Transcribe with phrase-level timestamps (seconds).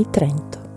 [0.00, 0.68] di Trento.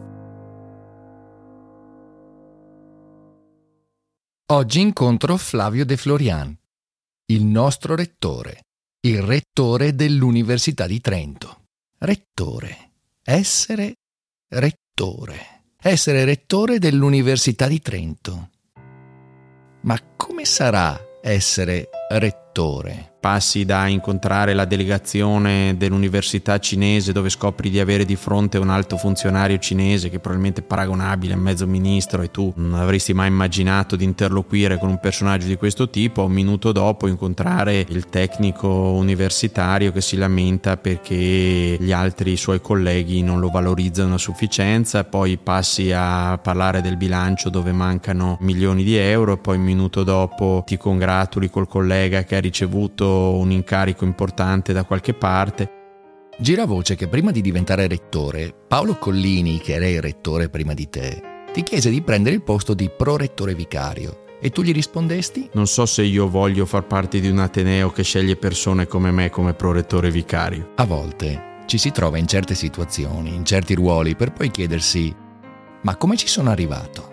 [4.52, 6.54] Oggi incontro Flavio De Florian,
[7.28, 8.66] il nostro rettore,
[9.02, 11.68] il rettore dell'Università di Trento.
[12.00, 12.92] Rettore.
[13.24, 13.94] Essere
[14.50, 15.64] rettore.
[15.82, 18.50] Essere rettore dell'Università di Trento.
[19.84, 23.13] Ma come sarà essere rettore?
[23.24, 28.98] Passi da incontrare la delegazione dell'università cinese dove scopri di avere di fronte un alto
[28.98, 33.96] funzionario cinese che probabilmente è paragonabile a mezzo ministro e tu non avresti mai immaginato
[33.96, 39.94] di interloquire con un personaggio di questo tipo, un minuto dopo incontrare il tecnico universitario
[39.94, 45.94] che si lamenta perché gli altri suoi colleghi non lo valorizzano a sufficienza, poi passi
[45.94, 51.50] a parlare del bilancio dove mancano milioni di euro, poi un minuto dopo ti congratuli
[51.50, 55.70] col collega che ha ricevuto un incarico importante da qualche parte.
[56.38, 60.90] Gira voce che prima di diventare rettore, Paolo Collini, che era il rettore prima di
[60.90, 61.22] te,
[61.54, 64.24] ti chiese di prendere il posto di prorettore vicario.
[64.42, 65.52] E tu gli rispondesti?
[65.54, 69.30] Non so se io voglio far parte di un Ateneo che sceglie persone come me
[69.30, 70.72] come prorettore vicario.
[70.76, 75.16] A volte ci si trova in certe situazioni, in certi ruoli, per poi chiedersi:
[75.84, 77.12] ma come ci sono arrivato?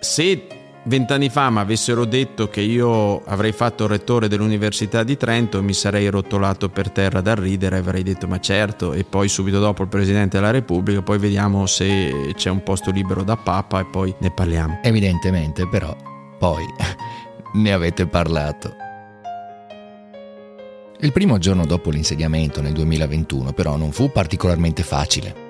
[0.00, 0.46] Se
[0.82, 5.74] Vent'anni fa mi avessero detto che io avrei fatto il rettore dell'Università di Trento mi
[5.74, 9.82] sarei rotolato per terra dal ridere e avrei detto ma certo e poi subito dopo
[9.82, 14.14] il Presidente della Repubblica poi vediamo se c'è un posto libero da Papa e poi
[14.20, 14.80] ne parliamo.
[14.82, 15.94] Evidentemente però
[16.38, 16.64] poi
[17.54, 18.74] ne avete parlato.
[21.00, 25.49] Il primo giorno dopo l'insediamento nel 2021 però non fu particolarmente facile.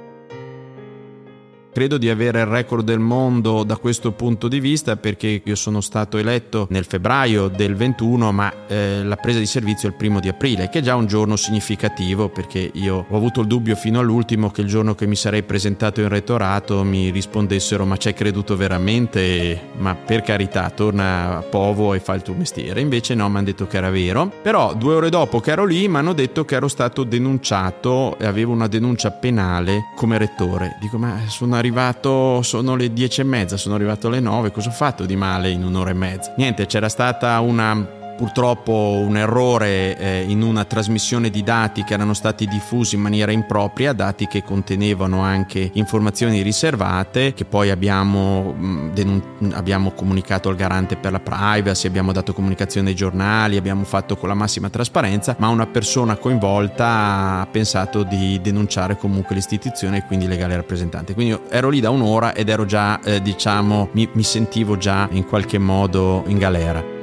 [1.72, 5.80] Credo di avere il record del mondo da questo punto di vista perché io sono
[5.80, 10.18] stato eletto nel febbraio del 21 ma eh, la presa di servizio è il primo
[10.20, 14.00] di aprile che è già un giorno significativo perché io ho avuto il dubbio fino
[14.00, 18.14] all'ultimo che il giorno che mi sarei presentato in rettorato mi rispondessero ma ci hai
[18.14, 19.68] creduto veramente?
[19.78, 22.80] Ma per carità torna a Povo e fa il tuo mestiere.
[22.80, 24.30] Invece no mi hanno detto che era vero.
[24.42, 28.26] Però due ore dopo che ero lì mi hanno detto che ero stato denunciato e
[28.26, 30.76] avevo una denuncia penale come rettore.
[30.80, 34.72] Dico ma sono arrivato, sono le dieci e mezza, sono arrivato alle nove, cosa ho
[34.72, 36.34] fatto di male in un'ora e mezza?
[36.36, 42.12] Niente, c'era stata una purtroppo un errore eh, in una trasmissione di dati che erano
[42.12, 48.92] stati diffusi in maniera impropria, dati che contenevano anche informazioni riservate che poi abbiamo, mh,
[48.92, 54.18] denun- abbiamo comunicato al garante per la privacy, abbiamo dato comunicazione ai giornali, abbiamo fatto
[54.18, 60.04] con la massima trasparenza, ma una persona coinvolta ha pensato di denunciare comunque l'istituzione e
[60.04, 61.14] quindi legale rappresentante.
[61.14, 65.24] Quindi ero lì da un'ora ed ero già, eh, diciamo, mi, mi sentivo già in
[65.24, 66.99] qualche modo in galera.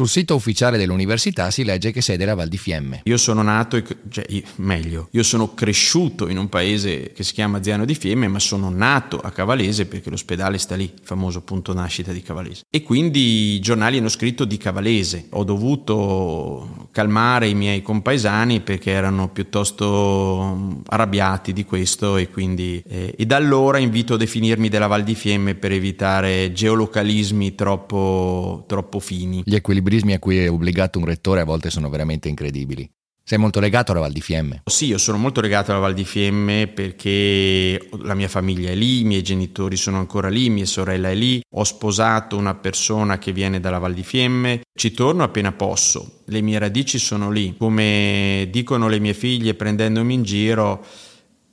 [0.00, 3.02] Sul sito ufficiale dell'università si legge che sei della Val di Fiemme.
[3.04, 4.24] Io sono nato, cioè
[4.56, 8.70] meglio, io sono cresciuto in un paese che si chiama Ziano di Fiemme, ma sono
[8.70, 12.62] nato a Cavalese perché l'ospedale sta lì, il famoso punto nascita di Cavalese.
[12.70, 15.26] E quindi i giornali hanno scritto di Cavalese.
[15.32, 23.14] Ho dovuto calmare i miei compaesani perché erano piuttosto arrabbiati di questo e quindi eh,
[23.18, 28.98] e da allora invito a definirmi della Val di Fiemme per evitare geolocalismi troppo, troppo
[28.98, 29.42] fini.
[29.44, 32.88] Gli equilibri equilibrismi a cui è obbligato un rettore a volte sono veramente incredibili.
[33.22, 34.62] Sei molto legato alla Val di Fiemme?
[34.64, 39.00] Sì, io sono molto legato alla Val di Fiemme perché la mia famiglia è lì,
[39.00, 43.32] i miei genitori sono ancora lì, mia sorella è lì, ho sposato una persona che
[43.32, 47.54] viene dalla Val di Fiemme, ci torno appena posso, le mie radici sono lì.
[47.56, 50.84] Come dicono le mie figlie prendendomi in giro,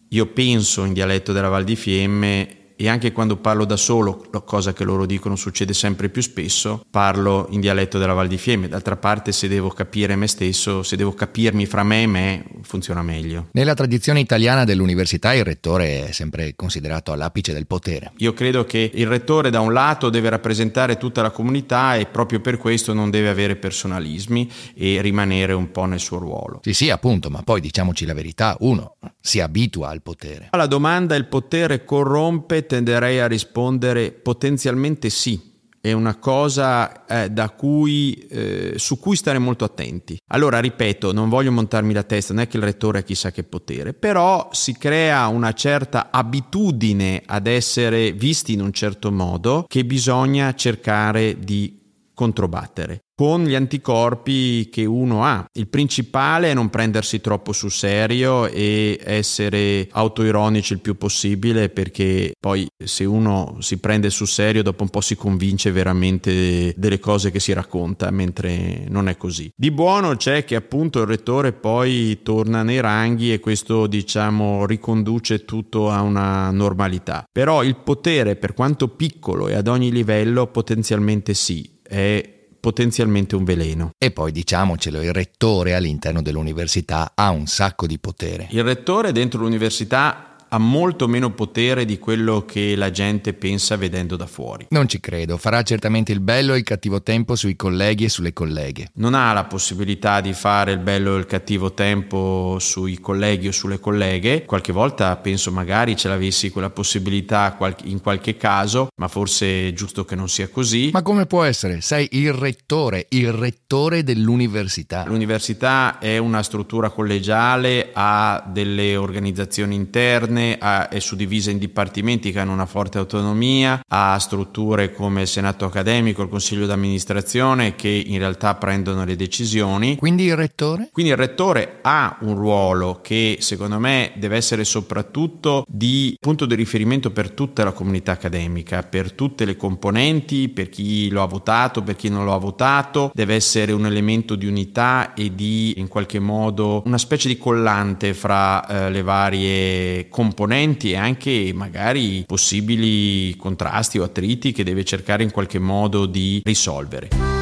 [0.10, 4.72] io penso in dialetto della Val di Fiemme e anche quando parlo da solo, cosa
[4.72, 8.68] che loro dicono succede sempre più spesso, parlo in dialetto della Val di Fiemme.
[8.68, 13.02] D'altra parte, se devo capire me stesso, se devo capirmi fra me e me, funziona
[13.02, 13.48] meglio.
[13.54, 18.12] Nella tradizione italiana dell'università il rettore è sempre considerato all'apice del potere.
[18.18, 22.42] Io credo che il rettore da un lato deve rappresentare tutta la comunità e proprio
[22.42, 26.60] per questo non deve avere personalismi e rimanere un po' nel suo ruolo.
[26.62, 30.50] Sì, sì, appunto, ma poi diciamoci la verità, uno si abitua al potere.
[30.52, 35.56] Alla domanda il potere corrompe tenderei a rispondere potenzialmente sì.
[35.80, 40.18] È una cosa eh, cui, eh, su cui stare molto attenti.
[40.32, 43.44] Allora, ripeto, non voglio montarmi la testa, non è che il rettore ha chissà che
[43.44, 49.86] potere, però si crea una certa abitudine ad essere visti in un certo modo che
[49.86, 51.80] bisogna cercare di
[52.14, 53.04] controbattere.
[53.20, 55.44] Con gli anticorpi che uno ha.
[55.54, 62.34] Il principale è non prendersi troppo sul serio e essere autoironici il più possibile perché
[62.40, 67.32] poi se uno si prende sul serio dopo un po' si convince veramente delle cose
[67.32, 69.50] che si racconta mentre non è così.
[69.56, 75.44] Di buono c'è che appunto il rettore poi torna nei ranghi e questo diciamo riconduce
[75.44, 77.26] tutto a una normalità.
[77.32, 83.44] Però il potere per quanto piccolo e ad ogni livello potenzialmente sì, è potenzialmente un
[83.44, 83.92] veleno.
[83.98, 88.48] E poi diciamocelo, il rettore all'interno dell'università ha un sacco di potere.
[88.52, 94.16] Il rettore dentro l'università ha molto meno potere di quello che la gente pensa vedendo
[94.16, 94.68] da fuori.
[94.70, 98.34] Non ci credo, farà certamente il bello e il cattivo tempo sui colleghi e sulle
[98.34, 98.90] colleghe.
[98.94, 103.52] Non ha la possibilità di fare il bello e il cattivo tempo sui colleghi o
[103.52, 104.46] sulle colleghe.
[104.46, 110.06] Qualche volta penso magari ce l'avessi quella possibilità in qualche caso, ma forse è giusto
[110.06, 110.92] che non sia così.
[110.94, 111.82] Ma come può essere?
[111.82, 115.04] Sei il rettore, il rettore dell'università.
[115.08, 122.32] L'università è una struttura collegiale, ha delle organizzazioni interne interne, ha, è suddivisa in dipartimenti
[122.32, 127.90] che hanno una forte autonomia, ha strutture come il Senato accademico, il Consiglio d'amministrazione che
[127.90, 129.96] in realtà prendono le decisioni.
[129.98, 130.90] Quindi il rettore?
[130.92, 136.56] Quindi il rettore ha un ruolo che secondo me deve essere soprattutto di punto di
[136.56, 141.82] riferimento per tutta la comunità accademica, per tutte le componenti, per chi lo ha votato,
[141.82, 145.88] per chi non lo ha votato, deve essere un elemento di unità e di in
[145.88, 152.24] qualche modo una specie di collante fra eh, le varie componenti componenti e anche magari
[152.26, 157.37] possibili contrasti o attriti che deve cercare in qualche modo di risolvere.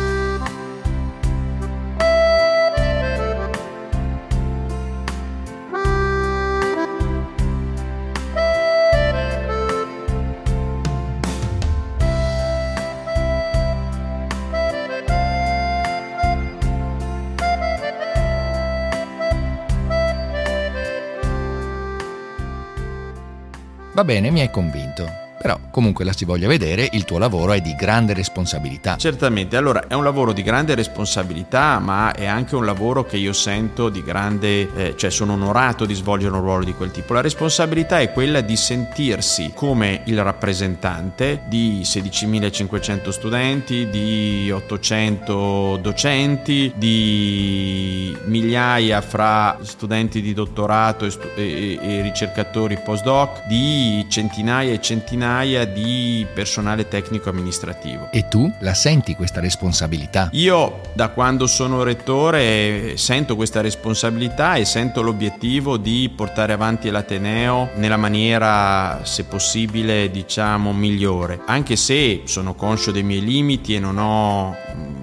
[23.96, 25.25] Va bene, mi hai convinto.
[25.46, 28.96] Però comunque la si voglia vedere, il tuo lavoro è di grande responsabilità.
[28.96, 33.32] Certamente, allora è un lavoro di grande responsabilità, ma è anche un lavoro che io
[33.32, 37.14] sento di grande, eh, cioè sono onorato di svolgere un ruolo di quel tipo.
[37.14, 46.74] La responsabilità è quella di sentirsi come il rappresentante di 16.500 studenti, di 800 docenti,
[46.76, 54.82] di migliaia fra studenti di dottorato e, stu- e, e ricercatori postdoc, di centinaia e
[54.82, 58.10] centinaia centinaia di personale tecnico amministrativo.
[58.12, 60.30] E tu la senti questa responsabilità?
[60.34, 67.72] Io da quando sono rettore sento questa responsabilità e sento l'obiettivo di portare avanti l'Ateneo
[67.76, 73.98] nella maniera, se possibile, diciamo migliore, anche se sono conscio dei miei limiti e non
[73.98, 74.56] ho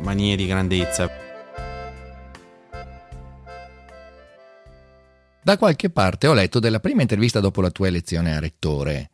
[0.02, 1.20] manie di grandezza.
[5.44, 9.10] Da qualche parte ho letto della prima intervista dopo la tua elezione a rettore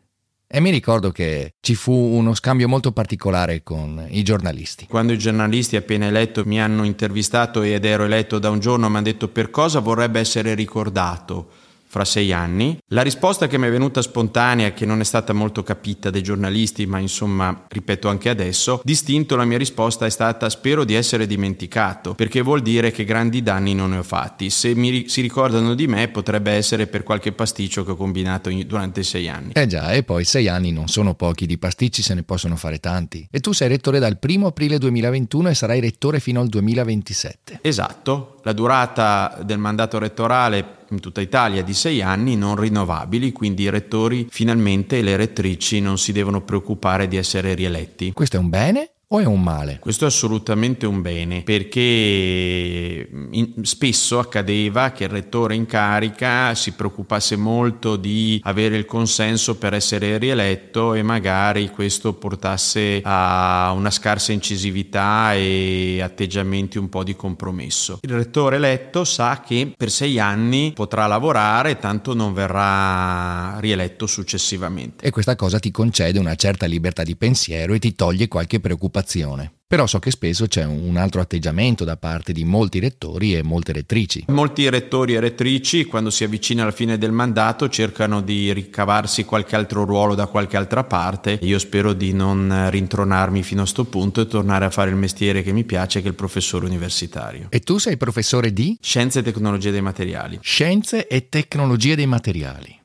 [0.51, 4.87] e mi ricordo che ci fu uno scambio molto particolare con i giornalisti.
[4.87, 8.97] Quando i giornalisti appena eletto mi hanno intervistato ed ero eletto da un giorno mi
[8.97, 11.51] hanno detto per cosa vorrebbe essere ricordato
[11.89, 12.79] fra sei anni.
[12.89, 16.87] La risposta che mi è venuta spontanea, che non è stata molto capita dai giornalisti,
[16.87, 22.15] ma insomma, ripeto anche adesso, distinto la mia risposta è stata spero di essere dimenticato,
[22.15, 24.51] perché vuol dire che grandi danni non ne ho fatti.
[24.51, 29.03] Se mi, si ricordano di me potrebbe essere per qualche pasticcio che ho combinato durante
[29.03, 29.53] sei anni.
[29.55, 32.79] Eh già, e poi sei anni non sono pochi, di pasticci se ne possono fare
[32.79, 33.27] tanti.
[33.31, 37.61] E tu sei rettore dal 1 aprile 2021 e sarai rettore fino al 2027.
[37.63, 43.65] Esatto, la durata del mandato rettorale in tutta Italia di sei anni non rinnovabili, quindi
[43.65, 48.13] i rettori finalmente e le rettrici non si devono preoccupare di essere rieletti.
[48.13, 49.79] Questo è un bene o è un male?
[49.81, 56.73] Questo è assolutamente un bene perché in, spesso accadeva che il rettore in carica si
[56.73, 63.91] preoccupasse molto di avere il consenso per essere rieletto e magari questo portasse a una
[63.91, 68.01] scarsa incisività e atteggiamenti un po' di compromesso.
[68.03, 75.07] Il rettore eletto sa che per sei anni potrà lavorare tanto non verrà rieletto successivamente.
[75.07, 78.97] E questa cosa ti concede una certa libertà di pensiero e ti toglie qualche preoccupazione
[78.99, 79.53] preoccupazione.
[79.69, 83.75] Però so che spesso c'è un altro atteggiamento da parte di molti rettori e molte
[83.75, 84.25] rettrici.
[84.29, 89.57] Molti rettori e rettrici, quando si avvicina alla fine del mandato, cercano di ricavarsi qualche
[89.57, 91.39] altro ruolo da qualche altra parte.
[91.43, 95.43] Io spero di non rintronarmi fino a questo punto e tornare a fare il mestiere
[95.43, 97.49] che mi piace, che è il professore universitario.
[97.51, 98.79] E tu sei professore di?
[98.81, 100.39] Scienze e tecnologie dei materiali.
[100.41, 102.78] Scienze e tecnologie dei materiali.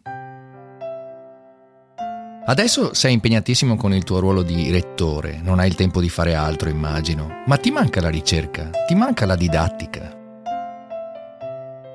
[2.45, 6.35] Adesso sei impegnatissimo con il tuo ruolo di rettore, non hai il tempo di fare
[6.35, 10.13] altro, immagino, ma ti manca la ricerca, ti manca la didattica.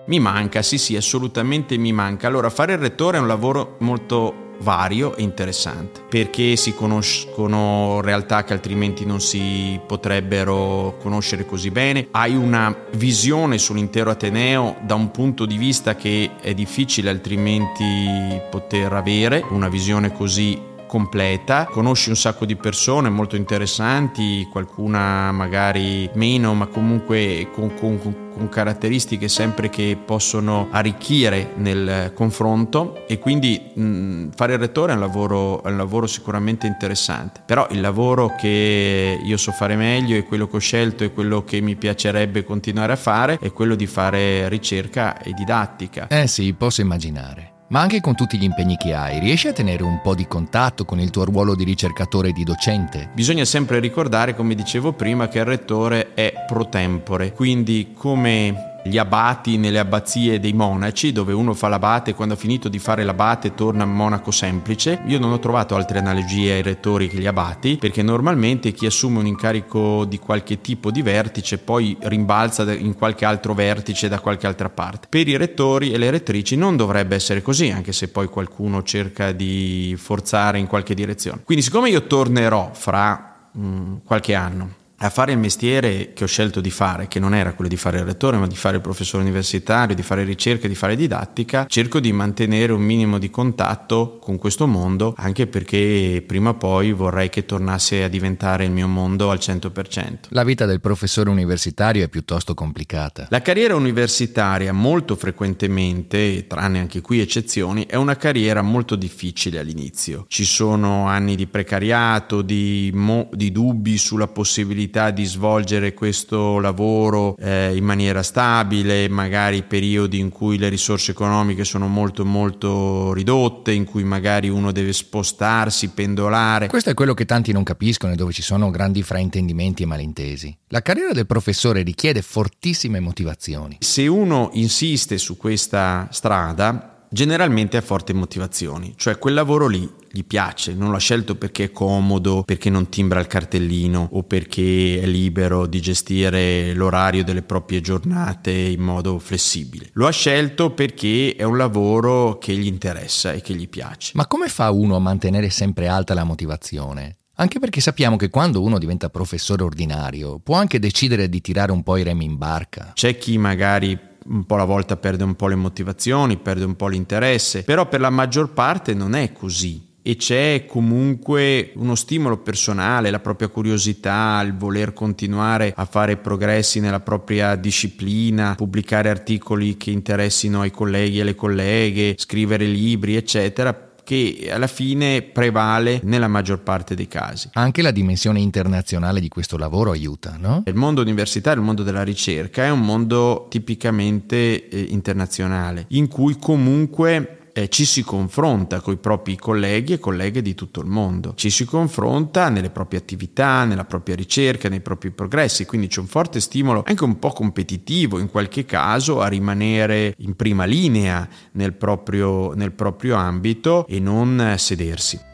[0.06, 2.28] Mi manca, sì sì, assolutamente mi manca.
[2.28, 6.02] Allora, fare il rettore è un lavoro molto vario e interessante.
[6.08, 12.08] Perché si conoscono realtà che altrimenti non si potrebbero conoscere così bene.
[12.10, 18.92] Hai una visione sull'intero Ateneo da un punto di vista che è difficile altrimenti poter
[18.92, 19.44] avere.
[19.50, 26.66] Una visione così completa, conosci un sacco di persone molto interessanti, qualcuna magari meno, ma
[26.66, 34.54] comunque con, con, con caratteristiche sempre che possono arricchire nel confronto e quindi mh, fare
[34.54, 39.36] il rettore è un, lavoro, è un lavoro sicuramente interessante, però il lavoro che io
[39.36, 42.96] so fare meglio e quello che ho scelto e quello che mi piacerebbe continuare a
[42.96, 46.08] fare è quello di fare ricerca e didattica.
[46.08, 47.57] Eh sì, posso immaginare.
[47.70, 50.86] Ma anche con tutti gli impegni che hai, riesci a tenere un po' di contatto
[50.86, 53.10] con il tuo ruolo di ricercatore e di docente?
[53.12, 58.98] Bisogna sempre ricordare, come dicevo prima, che il rettore è pro tempore, quindi come gli
[58.98, 63.04] abati nelle abbazie dei monaci, dove uno fa l'abate e quando ha finito di fare
[63.04, 65.02] l'abate torna monaco semplice.
[65.06, 69.18] Io non ho trovato altre analogie ai rettori che gli abati, perché normalmente chi assume
[69.18, 74.46] un incarico di qualche tipo di vertice poi rimbalza in qualche altro vertice da qualche
[74.46, 75.06] altra parte.
[75.08, 79.32] Per i rettori e le rettrici non dovrebbe essere così, anche se poi qualcuno cerca
[79.32, 81.42] di forzare in qualche direzione.
[81.44, 86.60] Quindi siccome io tornerò fra mm, qualche anno a fare il mestiere che ho scelto
[86.60, 89.22] di fare, che non era quello di fare il rettore, ma di fare il professore
[89.22, 94.38] universitario, di fare ricerca, di fare didattica, cerco di mantenere un minimo di contatto con
[94.38, 99.30] questo mondo, anche perché prima o poi vorrei che tornasse a diventare il mio mondo
[99.30, 100.30] al 100%.
[100.30, 103.28] La vita del professore universitario è piuttosto complicata.
[103.30, 110.24] La carriera universitaria molto frequentemente, tranne anche qui eccezioni, è una carriera molto difficile all'inizio.
[110.26, 116.58] Ci sono anni di precariato, di, mo- di dubbi sulla possibilità possibilità di svolgere questo
[116.58, 123.12] lavoro eh, in maniera stabile, magari periodi in cui le risorse economiche sono molto molto
[123.12, 126.68] ridotte, in cui magari uno deve spostarsi, pendolare.
[126.68, 130.56] Questo è quello che tanti non capiscono e dove ci sono grandi fraintendimenti e malintesi.
[130.68, 133.76] La carriera del professore richiede fortissime motivazioni.
[133.80, 140.24] Se uno insiste su questa strada, generalmente ha forti motivazioni, cioè quel lavoro lì gli
[140.24, 145.06] piace, non l'ha scelto perché è comodo, perché non timbra il cartellino o perché è
[145.06, 149.90] libero di gestire l'orario delle proprie giornate in modo flessibile.
[149.92, 154.12] Lo ha scelto perché è un lavoro che gli interessa e che gli piace.
[154.14, 157.16] Ma come fa uno a mantenere sempre alta la motivazione?
[157.40, 161.84] Anche perché sappiamo che quando uno diventa professore ordinario può anche decidere di tirare un
[161.84, 162.90] po' i remi in barca.
[162.94, 163.96] C'è chi magari
[164.28, 168.00] un po' alla volta perde un po' le motivazioni, perde un po' l'interesse, però per
[168.00, 169.86] la maggior parte non è così.
[170.00, 176.80] E c'è comunque uno stimolo personale, la propria curiosità, il voler continuare a fare progressi
[176.80, 183.87] nella propria disciplina, pubblicare articoli che interessino ai colleghi e alle colleghe, scrivere libri, eccetera,
[184.08, 187.50] che alla fine prevale nella maggior parte dei casi.
[187.52, 190.62] Anche la dimensione internazionale di questo lavoro aiuta, no?
[190.64, 196.38] Il mondo universitario, il mondo della ricerca è un mondo tipicamente eh, internazionale, in cui
[196.38, 201.34] comunque eh, ci si confronta con i propri colleghi e colleghe di tutto il mondo,
[201.34, 206.06] ci si confronta nelle proprie attività, nella propria ricerca, nei propri progressi, quindi c'è un
[206.06, 211.72] forte stimolo anche un po' competitivo in qualche caso a rimanere in prima linea nel
[211.72, 215.26] proprio, nel proprio ambito e non sedersi.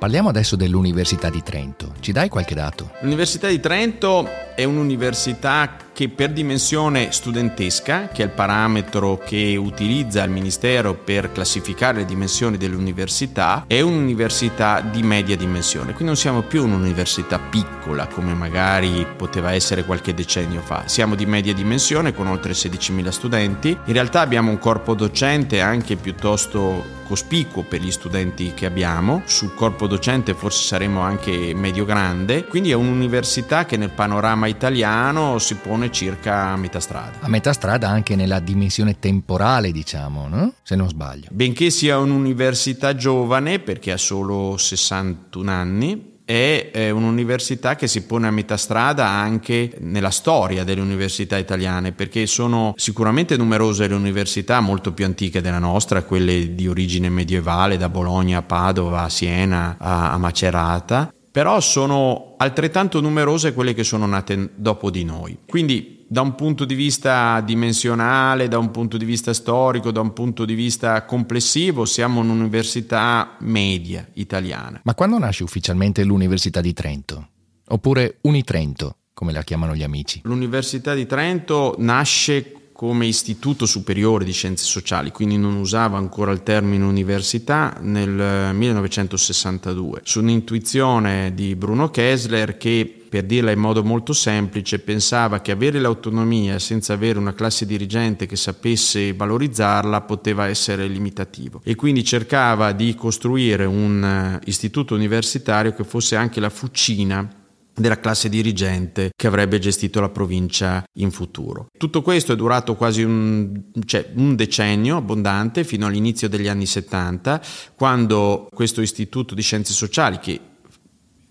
[0.00, 1.92] Parliamo adesso dell'Università di Trento.
[2.00, 2.92] Ci dai qualche dato?
[3.02, 4.26] L'Università di Trento
[4.56, 11.30] è un'università che per dimensione studentesca, che è il parametro che utilizza il Ministero per
[11.30, 15.88] classificare le dimensioni dell'università, è un'università di media dimensione.
[15.88, 20.84] Quindi non siamo più un'università piccola come magari poteva essere qualche decennio fa.
[20.86, 23.68] Siamo di media dimensione con oltre 16.000 studenti.
[23.68, 29.22] In realtà abbiamo un corpo docente anche piuttosto cospicuo per gli studenti che abbiamo.
[29.24, 32.44] Sul corpo docente forse saremo anche medio grande.
[32.44, 37.18] Quindi è un'università che nel panorama italiano si pone circa a metà strada.
[37.20, 40.54] A metà strada anche nella dimensione temporale, diciamo, no?
[40.62, 41.28] Se non sbaglio.
[41.30, 48.30] Benché sia un'università giovane, perché ha solo 61 anni, è un'università che si pone a
[48.30, 54.92] metà strada anche nella storia delle università italiane, perché sono sicuramente numerose le università molto
[54.92, 60.16] più antiche della nostra, quelle di origine medievale, da Bologna a Padova, a Siena, a,
[60.18, 65.38] Macerata, però sono altrettanto numerose quelle che sono nate dopo di noi.
[65.46, 70.12] Quindi da un punto di vista dimensionale, da un punto di vista storico, da un
[70.12, 74.80] punto di vista complessivo, siamo un'università media italiana.
[74.82, 77.28] Ma quando nasce ufficialmente l'Università di Trento?
[77.68, 80.20] Oppure Unitrento, come la chiamano gli amici?
[80.24, 86.42] L'Università di Trento nasce come istituto superiore di scienze sociali, quindi non usava ancora il
[86.42, 94.14] termine università nel 1962, su un'intuizione di Bruno Kessler che per dirla in modo molto
[94.14, 100.86] semplice, pensava che avere l'autonomia senza avere una classe dirigente che sapesse valorizzarla poteva essere
[100.86, 101.60] limitativo.
[101.64, 107.39] E quindi cercava di costruire un eh, istituto universitario che fosse anche la fucina
[107.80, 111.66] della classe dirigente che avrebbe gestito la provincia in futuro.
[111.76, 117.40] Tutto questo è durato quasi un, cioè, un, decennio abbondante fino all'inizio degli anni 70,
[117.74, 120.40] quando questo istituto di scienze sociali che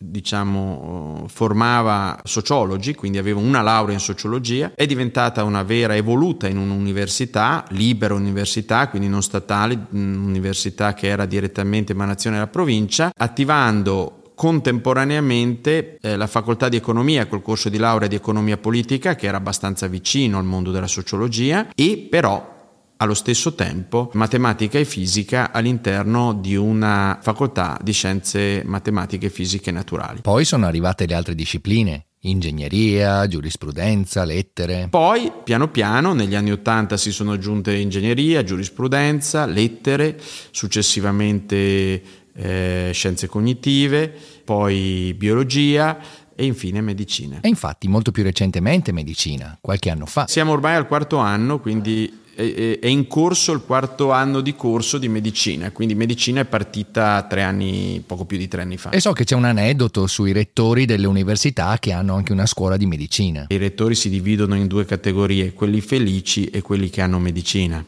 [0.01, 6.57] diciamo formava sociologi, quindi aveva una laurea in sociologia, è diventata una vera evoluta in
[6.57, 15.97] un'università, libera università, quindi non statale, un'università che era direttamente emanazione della provincia, attivando contemporaneamente
[15.99, 19.87] eh, la facoltà di economia col corso di laurea di economia politica che era abbastanza
[19.87, 22.55] vicino al mondo della sociologia e però
[22.95, 29.73] allo stesso tempo matematica e fisica all'interno di una facoltà di scienze matematiche, fisiche e
[29.73, 30.21] naturali.
[30.21, 34.87] Poi sono arrivate le altre discipline, ingegneria, giurisprudenza, lettere.
[34.89, 40.19] Poi, piano piano, negli anni Ottanta si sono aggiunte ingegneria, giurisprudenza, lettere,
[40.51, 42.01] successivamente
[42.39, 45.99] eh, scienze cognitive, poi biologia
[46.35, 47.39] e infine medicina.
[47.41, 50.25] E infatti molto più recentemente medicina, qualche anno fa.
[50.27, 55.09] Siamo ormai al quarto anno, quindi è in corso il quarto anno di corso di
[55.09, 58.91] medicina, quindi medicina è partita tre anni, poco più di tre anni fa.
[58.91, 62.77] E so che c'è un aneddoto sui rettori delle università che hanno anche una scuola
[62.77, 63.47] di medicina.
[63.49, 67.85] I rettori si dividono in due categorie, quelli felici e quelli che hanno medicina.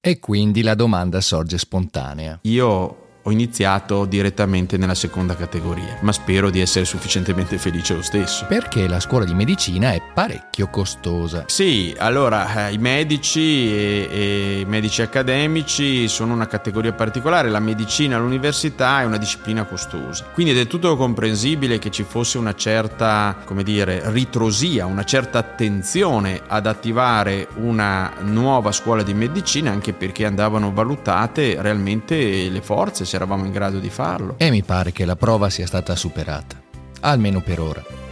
[0.00, 2.38] E quindi la domanda sorge spontanea.
[2.42, 8.46] Io ho iniziato direttamente nella seconda categoria, ma spero di essere sufficientemente felice lo stesso.
[8.46, 11.44] Perché la scuola di medicina è parecchio costosa.
[11.46, 17.60] Sì, allora eh, i medici e, e, i medici accademici sono una categoria particolare, la
[17.60, 20.24] medicina all'università è una disciplina costosa.
[20.32, 25.38] Quindi è del tutto comprensibile che ci fosse una certa, come dire, ritrosia, una certa
[25.38, 33.04] attenzione ad attivare una nuova scuola di medicina, anche perché andavano valutate realmente le forze,
[33.04, 34.34] se eravamo in grado di farlo.
[34.38, 36.60] E mi pare che la prova sia stata superata,
[37.00, 38.07] almeno per ora.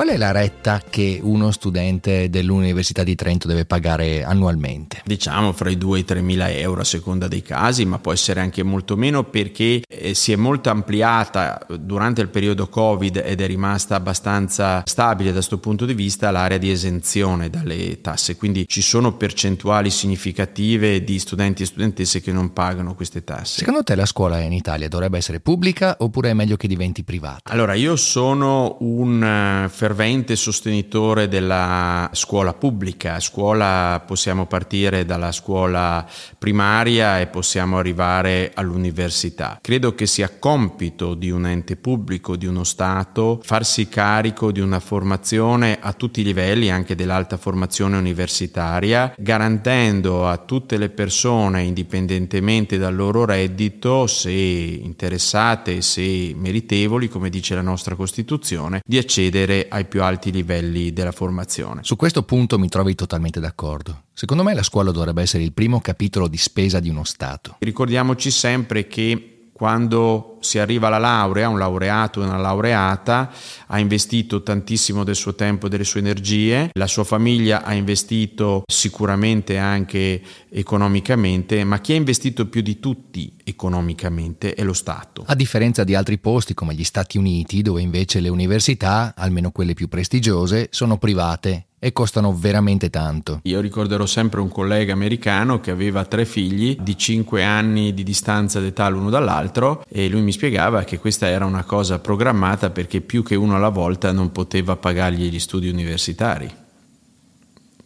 [0.00, 5.02] Qual è la retta che uno studente dell'Università di Trento deve pagare annualmente?
[5.04, 8.10] Diciamo fra i 2 e i 3 mila euro a seconda dei casi, ma può
[8.10, 13.42] essere anche molto meno perché eh, si è molto ampliata durante il periodo Covid ed
[13.42, 18.66] è rimasta abbastanza stabile da questo punto di vista l'area di esenzione dalle tasse, quindi
[18.66, 23.58] ci sono percentuali significative di studenti e studentesse che non pagano queste tasse.
[23.58, 27.52] Secondo te la scuola in Italia dovrebbe essere pubblica oppure è meglio che diventi privata?
[27.52, 33.18] Allora, io sono un fervente fervente sostenitore della scuola pubblica.
[33.18, 36.06] Scuola possiamo partire dalla scuola
[36.38, 39.58] primaria e possiamo arrivare all'università.
[39.60, 44.78] Credo che sia compito di un ente pubblico, di uno Stato, farsi carico di una
[44.78, 52.78] formazione a tutti i livelli, anche dell'alta formazione universitaria, garantendo a tutte le persone, indipendentemente
[52.78, 59.78] dal loro reddito, se interessate se meritevoli, come dice la nostra Costituzione, di accedere ai
[59.80, 61.80] ai più alti livelli della formazione.
[61.82, 64.04] Su questo punto mi trovi totalmente d'accordo.
[64.12, 67.56] Secondo me la scuola dovrebbe essere il primo capitolo di spesa di uno Stato.
[67.58, 69.29] Ricordiamoci sempre che
[69.60, 73.30] quando si arriva alla laurea, un laureato o una laureata
[73.66, 78.62] ha investito tantissimo del suo tempo e delle sue energie, la sua famiglia ha investito
[78.66, 85.24] sicuramente anche economicamente, ma chi ha investito più di tutti economicamente è lo Stato.
[85.26, 89.74] A differenza di altri posti come gli Stati Uniti, dove invece le università, almeno quelle
[89.74, 93.40] più prestigiose, sono private e costano veramente tanto.
[93.44, 98.60] Io ricorderò sempre un collega americano che aveva tre figli di 5 anni di distanza
[98.60, 103.24] d'età l'uno dall'altro e lui mi spiegava che questa era una cosa programmata perché più
[103.24, 106.68] che uno alla volta non poteva pagargli gli studi universitari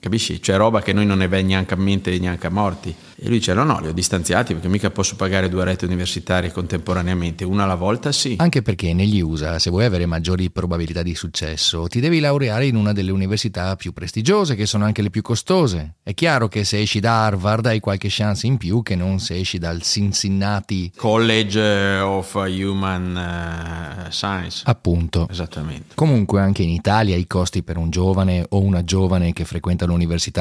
[0.05, 0.43] Capisci?
[0.43, 2.95] Cioè roba che noi non ne viene neanche a mente neanche a morti.
[3.17, 6.53] E lui dice no no li ho distanziati perché mica posso pagare due reti universitarie
[6.53, 8.35] contemporaneamente, una alla volta sì.
[8.37, 12.77] Anche perché negli USA se vuoi avere maggiori probabilità di successo ti devi laureare in
[12.77, 15.95] una delle università più prestigiose che sono anche le più costose.
[16.03, 19.38] È chiaro che se esci da Harvard hai qualche chance in più che non se
[19.38, 24.64] esci dal Cincinnati College of Human eh, Science.
[24.67, 25.29] Appunto.
[25.31, 25.95] Esattamente.
[25.95, 29.93] Comunque anche in Italia i costi per un giovane o una giovane che frequenta l'università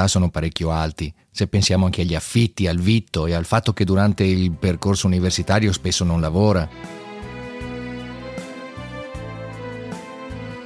[0.08, 1.14] sono parecchio alti.
[1.32, 5.72] Se pensiamo anche agli affitti, al vitto e al fatto che durante il percorso universitario
[5.72, 6.68] spesso non lavora.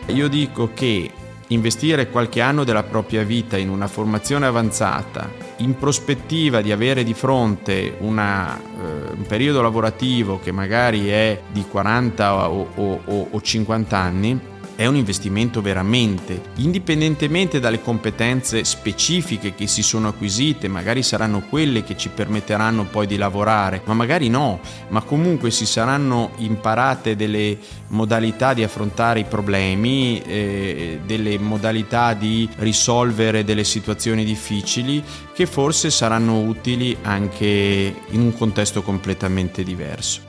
[0.07, 1.11] Io dico che
[1.49, 7.13] investire qualche anno della propria vita in una formazione avanzata, in prospettiva di avere di
[7.13, 13.97] fronte una, eh, un periodo lavorativo che magari è di 40 o, o, o 50
[13.97, 14.39] anni,
[14.77, 21.83] è un investimento veramente, indipendentemente dalle competenze specifiche che si sono acquisite, magari saranno quelle
[21.83, 24.59] che ci permetteranno poi di lavorare, ma magari no,
[24.89, 32.47] ma comunque si saranno imparate delle modalità di affrontare i problemi, eh, delle modalità di
[32.57, 40.26] risolvere delle situazioni difficili che forse saranno utili anche in un contesto completamente diverso.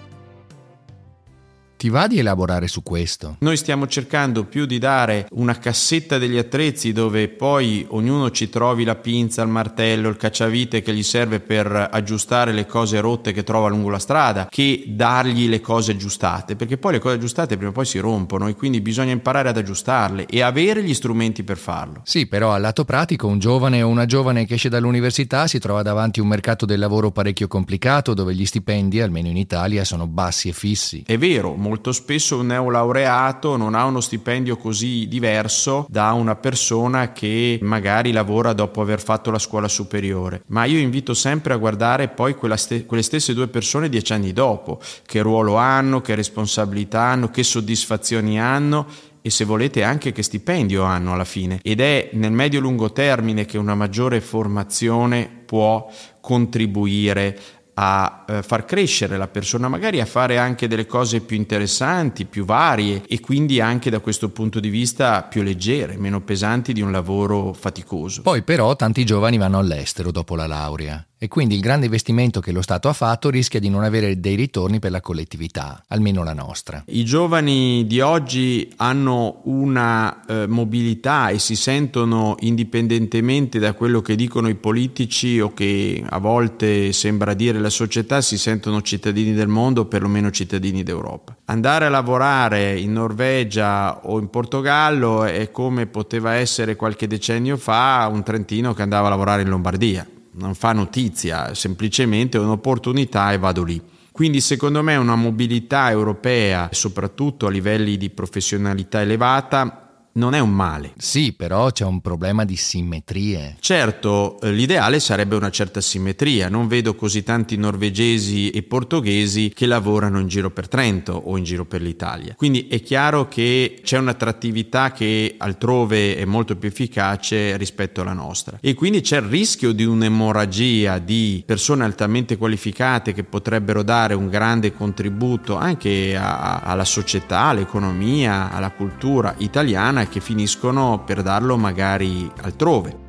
[1.79, 3.37] Ti va di elaborare su questo?
[3.39, 8.83] Noi stiamo cercando più di dare una cassetta degli attrezzi dove poi ognuno ci trovi
[8.83, 13.45] la pinza, il martello, il cacciavite che gli serve per aggiustare le cose rotte che
[13.45, 17.71] trova lungo la strada, che dargli le cose aggiustate, perché poi le cose aggiustate prima
[17.71, 21.59] o poi si rompono e quindi bisogna imparare ad aggiustarle e avere gli strumenti per
[21.59, 22.01] farlo.
[22.03, 25.83] Sì, però al lato pratico un giovane o una giovane che esce dall'università si trova
[25.83, 30.09] davanti a un mercato del lavoro parecchio complicato dove gli stipendi, almeno in Italia, sono
[30.09, 31.05] bassi e fissi.
[31.07, 37.13] È vero, molto spesso un neolaureato non ha uno stipendio così diverso da una persona
[37.13, 40.43] che magari lavora dopo aver fatto la scuola superiore.
[40.47, 44.81] Ma io invito sempre a guardare poi ste- quelle stesse due persone dieci anni dopo,
[45.05, 48.87] che ruolo hanno, che responsabilità hanno, che soddisfazioni hanno
[49.21, 51.61] e se volete anche che stipendio hanno alla fine.
[51.63, 57.39] Ed è nel medio-lungo termine che una maggiore formazione può contribuire
[57.81, 62.45] a eh, far crescere la persona, magari a fare anche delle cose più interessanti, più
[62.45, 66.91] varie e quindi anche da questo punto di vista più leggere, meno pesanti di un
[66.91, 68.23] lavoro faticoso.
[68.23, 72.53] Poi però tanti giovani vanno all'estero dopo la laurea e quindi il grande investimento che
[72.53, 76.33] lo Stato ha fatto rischia di non avere dei ritorni per la collettività, almeno la
[76.33, 76.85] nostra.
[76.87, 84.15] I giovani di oggi hanno una eh, mobilità e si sentono indipendentemente da quello che
[84.15, 89.49] dicono i politici o che a volte sembra dire la società, si sentono cittadini del
[89.49, 91.37] mondo o perlomeno cittadini d'Europa.
[91.47, 98.09] Andare a lavorare in Norvegia o in Portogallo è come poteva essere qualche decennio fa
[98.11, 100.07] un trentino che andava a lavorare in Lombardia
[100.39, 103.83] non fa notizia, semplicemente è un'opportunità e vado lì.
[104.11, 109.88] Quindi secondo me una mobilità europea, soprattutto a livelli di professionalità elevata,
[110.19, 110.93] non è un male.
[110.99, 113.57] Sì, però c'è un problema di simmetrie.
[113.61, 116.49] Certo, eh, l'ideale sarebbe una certa simmetria.
[116.49, 121.45] Non vedo così tanti norvegesi e portoghesi che lavorano in giro per Trento o in
[121.45, 122.35] giro per l'Italia.
[122.37, 128.59] Quindi è chiaro che c'è un'attrattività che altrove è molto più efficace rispetto alla nostra.
[128.61, 134.29] E quindi c'è il rischio di un'emorragia di persone altamente qualificate che potrebbero dare un
[134.29, 142.31] grande contributo anche a, alla società, all'economia, alla cultura italiana che finiscono per darlo magari
[142.43, 143.08] altrove.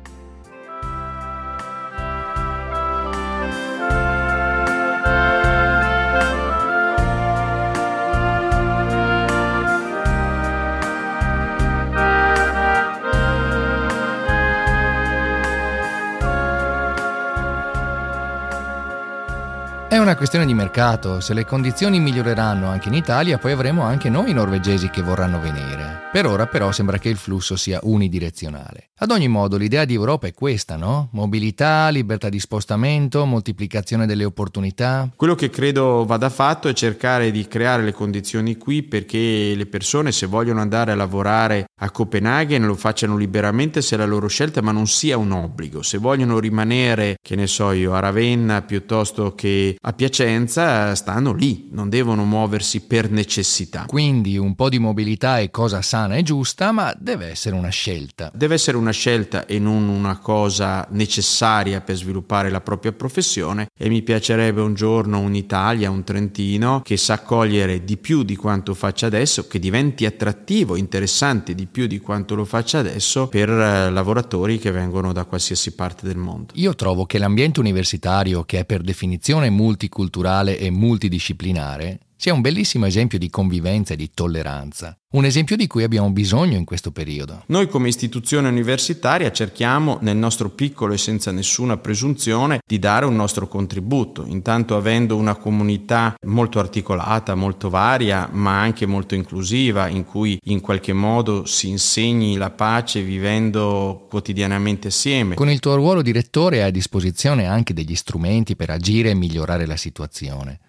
[20.10, 24.32] Una questione di mercato, se le condizioni miglioreranno anche in Italia poi avremo anche noi
[24.32, 26.08] norvegesi che vorranno venire.
[26.10, 28.90] Per ora però sembra che il flusso sia unidirezionale.
[29.02, 31.08] Ad ogni modo l'idea di Europa è questa, no?
[31.12, 35.08] Mobilità, libertà di spostamento, moltiplicazione delle opportunità.
[35.14, 40.10] Quello che credo vada fatto è cercare di creare le condizioni qui perché le persone
[40.10, 44.60] se vogliono andare a lavorare a Copenaghen lo facciano liberamente se è la loro scelta
[44.60, 45.82] ma non sia un obbligo.
[45.82, 51.68] Se vogliono rimanere, che ne so io, a Ravenna piuttosto che a Piacenza stanno lì,
[51.72, 53.84] non devono muoversi per necessità.
[53.86, 58.32] Quindi un po' di mobilità è cosa sana e giusta, ma deve essere una scelta.
[58.34, 63.90] Deve essere una scelta e non una cosa necessaria per sviluppare la propria professione e
[63.90, 69.04] mi piacerebbe un giorno un'Italia, un Trentino che sa accogliere di più di quanto faccia
[69.04, 74.58] adesso, che diventi attrattivo, interessante di più di quanto lo faccia adesso per eh, lavoratori
[74.58, 76.54] che vengono da qualsiasi parte del mondo.
[76.54, 82.84] Io trovo che l'ambiente universitario, che è per definizione multiculturale e multidisciplinare, sia un bellissimo
[82.84, 87.44] esempio di convivenza e di tolleranza, un esempio di cui abbiamo bisogno in questo periodo.
[87.46, 93.16] Noi come istituzione universitaria cerchiamo nel nostro piccolo e senza nessuna presunzione di dare un
[93.16, 100.04] nostro contributo, intanto avendo una comunità molto articolata, molto varia, ma anche molto inclusiva, in
[100.04, 105.36] cui in qualche modo si insegni la pace vivendo quotidianamente assieme.
[105.36, 109.14] Con il tuo ruolo di rettore hai a disposizione anche degli strumenti per agire e
[109.14, 110.60] migliorare la situazione.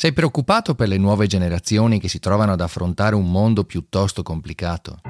[0.00, 5.00] Sei preoccupato per le nuove generazioni che si trovano ad affrontare un mondo piuttosto complicato?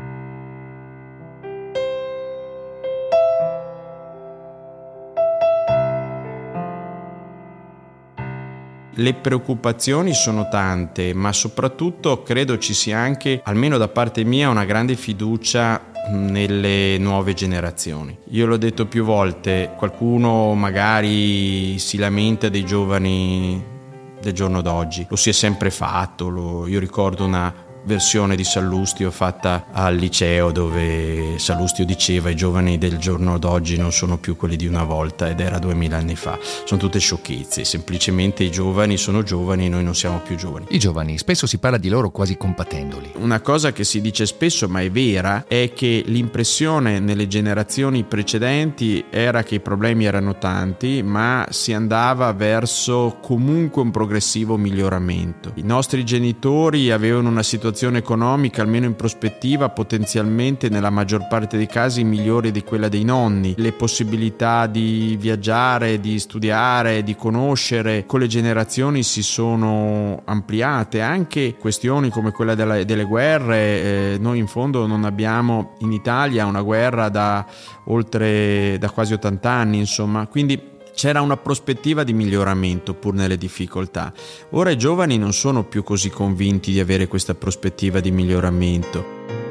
[8.94, 14.64] Le preoccupazioni sono tante, ma soprattutto credo ci sia anche, almeno da parte mia, una
[14.64, 18.16] grande fiducia nelle nuove generazioni.
[18.30, 23.76] Io l'ho detto più volte, qualcuno magari si lamenta dei giovani
[24.20, 25.06] del giorno d'oggi.
[25.08, 30.52] Lo si è sempre fatto, lo, io ricordo una versione di Sallustio fatta al liceo
[30.52, 35.28] dove Sallustio diceva i giovani del giorno d'oggi non sono più quelli di una volta
[35.28, 36.38] ed era duemila anni fa.
[36.64, 40.66] Sono tutte sciocchezze, semplicemente i giovani sono giovani e noi non siamo più giovani.
[40.68, 43.12] I giovani, spesso si parla di loro quasi compatendoli.
[43.16, 49.06] Una cosa che si dice spesso ma è vera è che l'impressione nelle generazioni precedenti
[49.08, 55.52] era che i problemi erano tanti ma si andava verso comunque un progressivo miglioramento.
[55.54, 61.56] I nostri genitori avevano una situazione situazione economica, almeno in prospettiva, potenzialmente nella maggior parte
[61.56, 63.54] dei casi migliore di quella dei nonni.
[63.56, 71.00] Le possibilità di viaggiare, di studiare, di conoscere con le generazioni si sono ampliate.
[71.00, 76.46] Anche questioni come quella della, delle guerre, eh, noi in fondo non abbiamo in Italia
[76.46, 77.46] una guerra da
[77.84, 84.12] oltre da quasi 80 anni, insomma, quindi c'era una prospettiva di miglioramento pur nelle difficoltà.
[84.50, 89.47] Ora i giovani non sono più così convinti di avere questa prospettiva di miglioramento.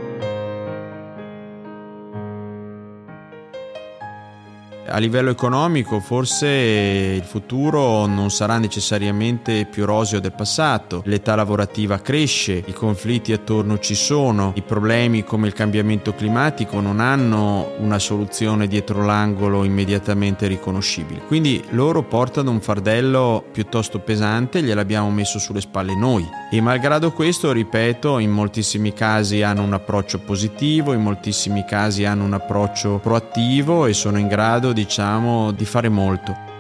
[4.90, 12.00] A livello economico forse il futuro non sarà necessariamente più roseo del passato, l'età lavorativa
[12.00, 18.00] cresce, i conflitti attorno ci sono, i problemi come il cambiamento climatico non hanno una
[18.00, 21.20] soluzione dietro l'angolo immediatamente riconoscibile.
[21.28, 27.52] Quindi loro portano un fardello piuttosto pesante, gliel'abbiamo messo sulle spalle noi e malgrado questo,
[27.52, 33.86] ripeto, in moltissimi casi hanno un approccio positivo, in moltissimi casi hanno un approccio proattivo
[33.86, 36.57] e sono in grado diciamo di fare molto.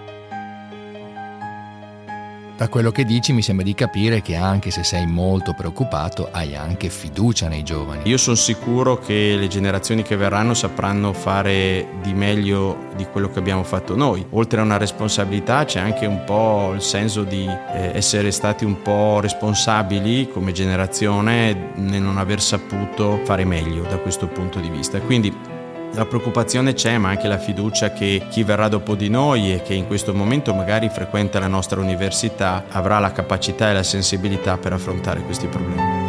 [2.57, 6.55] Da quello che dici mi sembra di capire che anche se sei molto preoccupato hai
[6.55, 8.09] anche fiducia nei giovani.
[8.09, 13.37] Io sono sicuro che le generazioni che verranno sapranno fare di meglio di quello che
[13.37, 14.25] abbiamo fatto noi.
[14.31, 18.81] Oltre a una responsabilità c'è anche un po' il senso di eh, essere stati un
[18.81, 24.99] po' responsabili come generazione nel non aver saputo fare meglio da questo punto di vista.
[24.99, 25.56] Quindi
[25.93, 29.73] la preoccupazione c'è, ma anche la fiducia che chi verrà dopo di noi e che
[29.73, 34.73] in questo momento magari frequenta la nostra università avrà la capacità e la sensibilità per
[34.73, 36.05] affrontare questi problemi.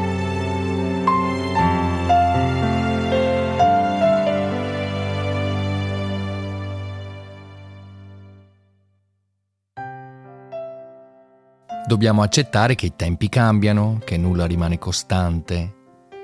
[11.87, 15.78] Dobbiamo accettare che i tempi cambiano, che nulla rimane costante,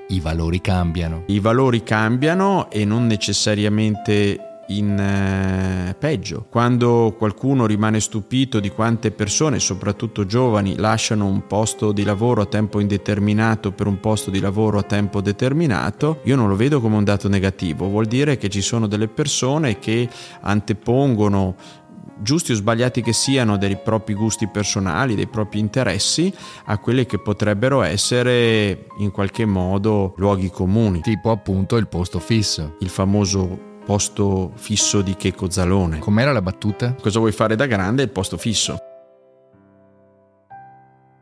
[0.09, 1.23] i valori cambiano.
[1.27, 6.45] I valori cambiano e non necessariamente in eh, peggio.
[6.49, 12.45] Quando qualcuno rimane stupito di quante persone, soprattutto giovani, lasciano un posto di lavoro a
[12.45, 16.95] tempo indeterminato per un posto di lavoro a tempo determinato, io non lo vedo come
[16.95, 20.09] un dato negativo, vuol dire che ci sono delle persone che
[20.41, 21.55] antepongono
[22.17, 26.33] giusti o sbagliati che siano dei propri gusti personali, dei propri interessi,
[26.65, 31.01] a quelli che potrebbero essere in qualche modo luoghi comuni.
[31.01, 32.75] Tipo appunto il posto fisso.
[32.79, 35.99] Il famoso posto fisso di Checo Zalone.
[35.99, 36.95] Com'era la battuta?
[36.95, 38.03] Cosa vuoi fare da grande?
[38.03, 38.77] Il posto fisso.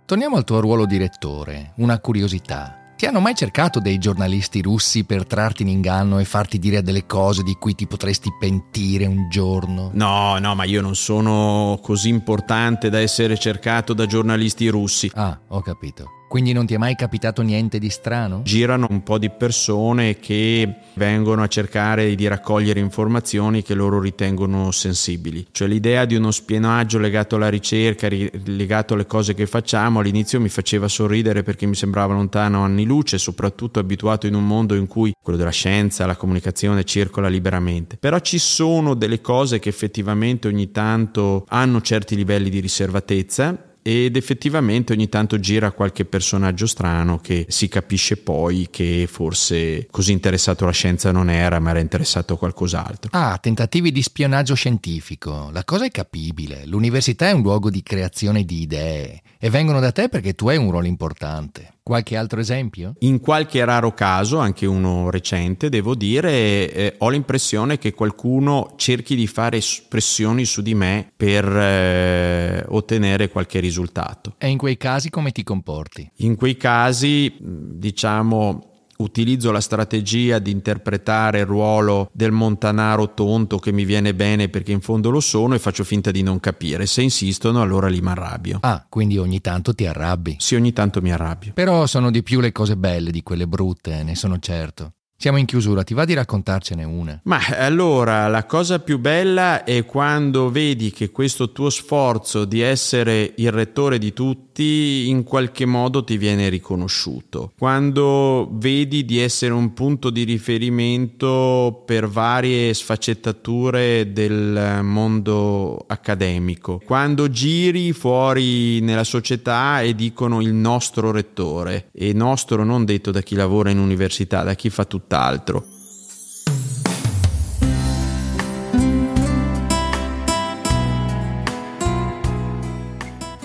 [0.06, 1.74] Torniamo al tuo ruolo direttore.
[1.78, 2.83] Una curiosità.
[3.04, 7.06] Ti hanno mai cercato dei giornalisti russi per trarti in inganno e farti dire delle
[7.06, 9.90] cose di cui ti potresti pentire un giorno?
[9.92, 15.12] No, no, ma io non sono così importante da essere cercato da giornalisti russi.
[15.16, 16.23] Ah, ho capito.
[16.34, 18.42] Quindi non ti è mai capitato niente di strano?
[18.42, 24.72] Girano un po' di persone che vengono a cercare di raccogliere informazioni che loro ritengono
[24.72, 25.46] sensibili.
[25.52, 28.08] Cioè l'idea di uno spionaggio legato alla ricerca,
[28.46, 33.20] legato alle cose che facciamo, all'inizio mi faceva sorridere perché mi sembrava lontano anni luce,
[33.20, 37.98] soprattutto abituato in un mondo in cui quello della scienza, la comunicazione circola liberamente.
[37.98, 44.16] Però ci sono delle cose che effettivamente ogni tanto hanno certi livelli di riservatezza ed
[44.16, 50.64] effettivamente ogni tanto gira qualche personaggio strano che si capisce poi che forse così interessato
[50.64, 53.10] alla scienza non era, ma era interessato a qualcos'altro.
[53.12, 55.50] Ah, tentativi di spionaggio scientifico.
[55.52, 56.66] La cosa è capibile.
[56.66, 60.56] L'università è un luogo di creazione di idee e vengono da te perché tu hai
[60.56, 61.74] un ruolo importante.
[61.84, 62.94] Qualche altro esempio?
[63.00, 69.18] In qualche raro caso, anche uno recente, devo dire, eh, ho l'impressione che qualcuno cerchi
[69.18, 74.36] di fare pressioni su di me per eh, ottenere qualche risultato.
[74.38, 76.10] E in quei casi come ti comporti?
[76.20, 83.72] In quei casi, diciamo, utilizzo la strategia di interpretare il ruolo del montanaro tonto che
[83.72, 86.86] mi viene bene perché in fondo lo sono e faccio finta di non capire.
[86.86, 88.60] Se insistono allora li arrabbio.
[88.62, 90.38] Ah, quindi ogni tanto ti arrabbi?
[90.40, 91.54] Sì, ogni tanto mi arrabbio.
[91.54, 94.94] Però sono di più le cose belle di quelle brutte, ne sono certo.
[95.24, 97.18] Siamo in chiusura, ti va di raccontarcene una?
[97.24, 103.32] Ma allora, la cosa più bella è quando vedi che questo tuo sforzo di essere
[103.38, 107.54] il rettore di tutti in qualche modo ti viene riconosciuto.
[107.58, 116.82] Quando vedi di essere un punto di riferimento per varie sfaccettature del mondo accademico.
[116.86, 121.90] Quando giri fuori nella società e dicono il nostro rettore.
[121.94, 125.73] E nostro non detto da chi lavora in università, da chi fa tutt'altro.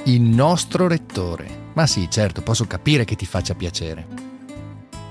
[0.09, 1.67] Il nostro rettore.
[1.75, 4.07] Ma sì, certo, posso capire che ti faccia piacere.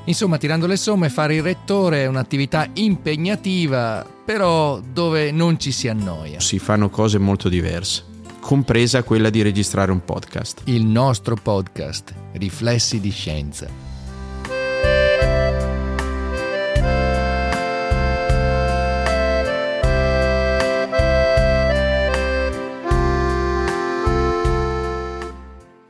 [0.05, 5.87] Insomma, tirando le somme, fare il rettore è un'attività impegnativa, però dove non ci si
[5.87, 6.39] annoia.
[6.39, 8.05] Si fanno cose molto diverse,
[8.39, 10.61] compresa quella di registrare un podcast.
[10.63, 13.86] Il nostro podcast, Riflessi di Scienza.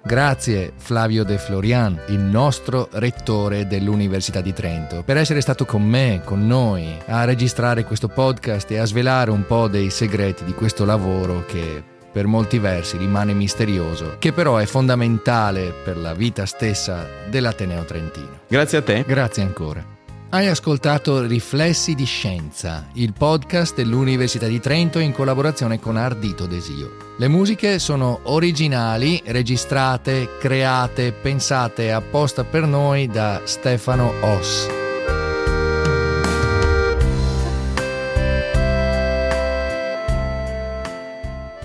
[0.07, 6.21] Grazie Flavio De Florian, il nostro rettore dell'Università di Trento, per essere stato con me,
[6.23, 10.85] con noi, a registrare questo podcast e a svelare un po' dei segreti di questo
[10.85, 17.05] lavoro che per molti versi rimane misterioso, che però è fondamentale per la vita stessa
[17.29, 18.39] dell'Ateneo Trentino.
[18.47, 19.03] Grazie a te.
[19.05, 19.96] Grazie ancora.
[20.29, 27.15] Hai ascoltato Riflessi di Scienza, il podcast dell'Università di Trento in collaborazione con Ardito Desio.
[27.17, 34.86] Le musiche sono originali, registrate, create, pensate apposta per noi da Stefano Oss.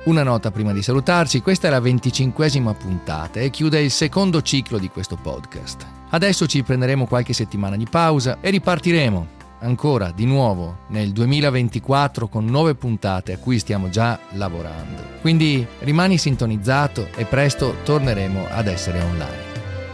[0.05, 4.79] Una nota prima di salutarci, questa è la venticinquesima puntata e chiude il secondo ciclo
[4.79, 5.87] di questo podcast.
[6.11, 12.45] Adesso ci prenderemo qualche settimana di pausa e ripartiremo ancora di nuovo nel 2024 con
[12.45, 15.05] nuove puntate a cui stiamo già lavorando.
[15.21, 19.51] Quindi rimani sintonizzato e presto torneremo ad essere online.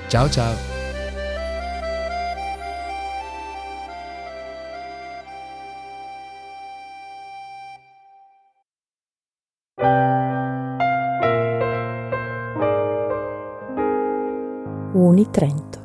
[0.09, 0.78] Ciao ciao!
[15.19, 15.78] Uni Trento